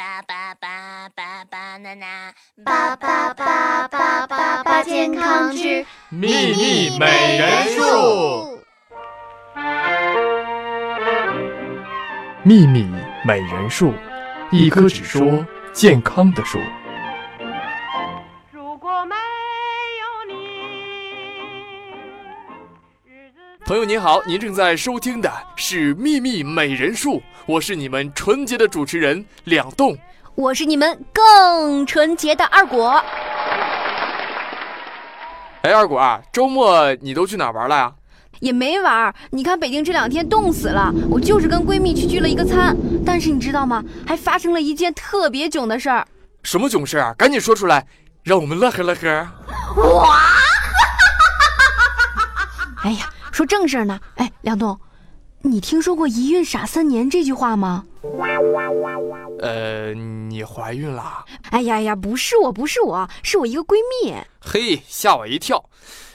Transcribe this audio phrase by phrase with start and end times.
[0.00, 2.32] 巴巴巴巴巴娜娜，
[2.64, 8.58] 巴巴巴巴巴巴健康之秘密美人树。
[12.42, 12.88] 秘密
[13.26, 13.92] 美人树，
[14.50, 15.44] 一棵只说
[15.74, 16.58] 健康的树。
[23.70, 29.96] 朋友您好，您正在收听的是《秘密美人树》，我是你们纯洁的主持人两栋。
[30.34, 33.00] 我是你们更纯洁的二果。
[35.62, 37.92] 哎，二果啊，周末你都去哪儿玩了呀？
[38.40, 43.84] 也没玩儿，你看北京这两天冻死了，我就是跟闺蜜去聚了一个餐，但是你知道吗？
[44.04, 46.04] 还发生了一件特别囧的事儿。
[46.42, 47.14] 什么囧事啊？
[47.16, 47.86] 赶紧说出来，
[48.24, 49.06] 让我们乐呵乐呵。
[49.06, 49.32] 哎呀，
[53.40, 53.98] 说正事儿呢。
[54.16, 54.78] 哎，梁栋，
[55.40, 57.86] 你听说过“一孕傻三年”这句话吗？
[59.40, 61.24] 呃，你怀孕了？
[61.50, 64.14] 哎呀呀，不是我，不是我，是我一个闺蜜。
[64.42, 65.64] 嘿，吓我一跳。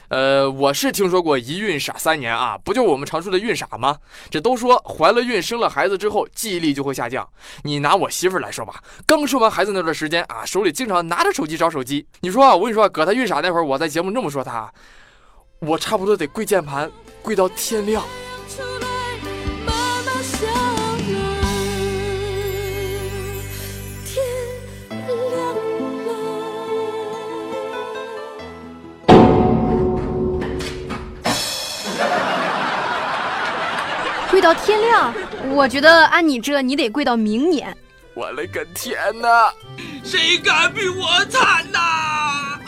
[0.06, 3.96] 呃，我是听说过“一孕傻三年”啊，不就我们常说的孕傻吗？
[4.30, 7.28] 这都说怀了孕生了孩子之后记忆力就会下降。
[7.64, 12.06] 你拿我媳妇儿来说吧，刚生完孩子那段时间啊，手里经常拿着手机找手机。
[12.20, 14.72] 你说啊，我跟你说，搁她孕傻那会儿，我在节目这么说她，
[15.58, 16.88] 我差不多得跪键盘
[17.26, 18.04] 跪到天亮。
[19.66, 21.18] 妈妈笑了，
[24.04, 24.22] 天
[25.32, 25.36] 亮
[26.06, 26.08] 了。
[34.30, 35.12] 跪到天亮，
[35.48, 37.76] 我觉得按你这，你得跪到明年。
[38.14, 39.52] 我勒个天哪！
[40.04, 42.60] 谁敢比我惨呐？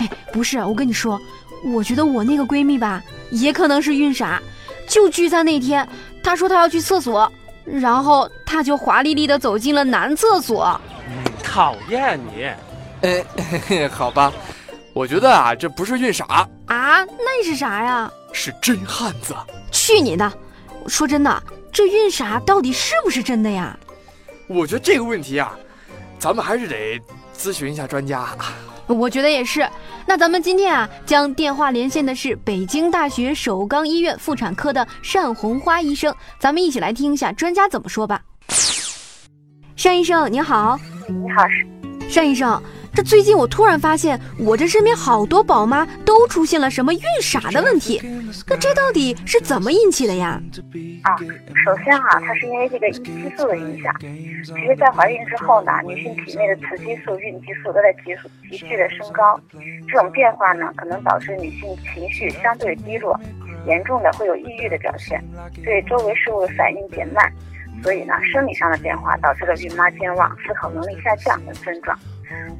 [0.00, 1.20] 哎，不是，我跟你说，
[1.64, 4.40] 我觉得我那个闺蜜吧，也可能是孕傻。
[4.86, 5.88] 就聚餐那天，
[6.22, 7.30] 她说她要去厕所，
[7.64, 10.78] 然后她就华丽丽的走进了男厕所。
[11.42, 12.44] 讨厌你！
[13.02, 14.32] 哎，嘿 嘿好吧，
[14.92, 18.10] 我觉得啊，这不是孕傻，啊，那是啥呀？
[18.32, 19.34] 是真汉子。
[19.70, 20.30] 去你的！
[20.86, 21.42] 说真的，
[21.72, 23.78] 这孕傻到底是不是真的呀？
[24.48, 25.56] 我觉得这个问题啊，
[26.18, 27.00] 咱们还是得
[27.34, 28.28] 咨询一下专家。
[28.86, 29.68] 我觉得也是。
[30.06, 38.20] 那咱们今天啊，将电话连线的是北京大学首钢医院妇产科的单红花医生，咱们一起来听一下专家怎么说吧。
[39.82, 40.78] 单医生，您好。
[41.08, 41.42] 你好，
[42.14, 42.62] 单医生，
[42.94, 48.00] 这最近我突然发现，我这身边好多宝妈都出现了什么孕傻的问题，
[48.46, 50.40] 那这到底是怎么引起的呀？
[51.02, 51.16] 啊，
[51.64, 53.02] 首先啊，它是因为这个激
[53.36, 53.92] 素的影响。
[53.98, 59.40] 其实，在怀孕之后呢，女性体内的雌激素、孕激素都在急速急剧的升高，
[59.88, 63.18] 这种变化呢，可能导致女性情绪相对低落，
[63.66, 65.20] 严重的会有抑郁的表现，
[65.64, 67.32] 对周围事物的反应减慢。
[67.82, 71.98] 所以呢，生理上的变化导致了孕妈健忘、思考能力下降等症状，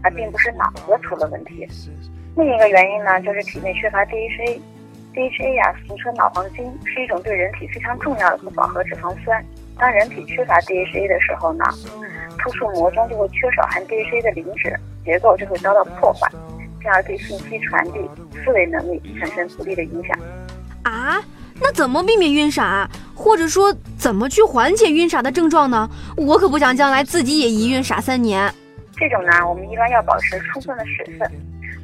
[0.02, 1.66] 而并不是脑子出了问题。
[2.36, 4.60] 另一个原因呢，就是体内缺乏 DHA。
[5.14, 9.44] DHA 呀、俗称脑黄金，是一种对人体非常重要的不饱和脂肪酸。
[9.78, 11.64] 当人体缺乏 DHA 的时候呢，
[12.36, 16.28] 突触膜中就会缺少含 DHA 的磷脂，结构就会遭到破坏，
[16.80, 18.00] 进而对信息传递、
[18.44, 20.18] 思维能力产生不利的影响。
[20.82, 21.22] 啊，
[21.60, 22.88] 那怎么避免晕傻？
[23.14, 25.88] 或者说怎么去缓解晕傻的症状呢？
[26.16, 28.52] 我可不想将来自己也一孕傻三年。
[28.96, 31.30] 这种呢，我们一般要保持充分的水分。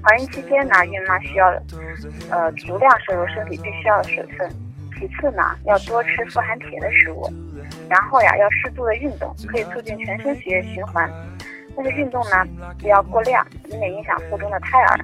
[0.03, 1.47] 怀孕期间呢，孕妈需要
[2.31, 4.51] 呃足量摄入身体必须要的水分。
[4.99, 7.29] 其次呢，要多吃富含铁的食物。
[7.89, 11.09] 然后呀，要适度的运动，可以促进全身血液循环。
[11.77, 12.45] 但是运动呢，
[12.79, 14.99] 不要过量，以免影响腹中的胎儿，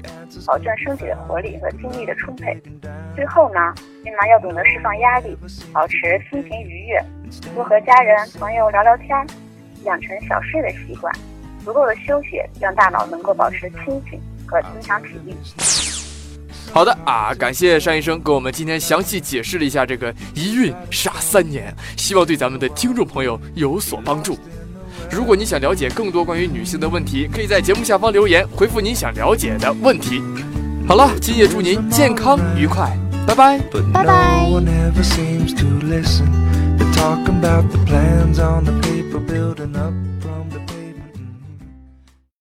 [0.47, 2.61] 保证身体的活力和精力的充沛。
[3.17, 3.59] 最后呢，
[4.05, 5.35] 孕妈要懂得释放压力，
[5.73, 5.97] 保持
[6.31, 7.03] 心情愉悦，
[7.55, 9.09] 多和家人朋友聊聊天，
[9.85, 11.11] 养成小睡的习惯，
[11.65, 15.35] 足够的休息，让大脑能够保持清醒和增强体力。
[16.75, 24.37] 好的啊，感谢单医生给我们今天详细解释了一下这个一孕傻三年，希望对咱们的听众朋友有所帮助。
[25.11, 30.23] 如果你想了解更多关于女性的问题，可以在节目下方留言回复您想了解的问题。
[30.87, 32.93] 好了，今夜祝您健康愉快，
[33.27, 33.59] 拜拜。
[33.73, 36.31] But Bye no one ever seems to listen.
[36.77, 40.16] They're talking about the plans on the paper building up.